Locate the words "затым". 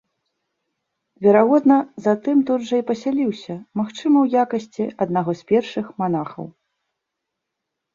2.07-2.41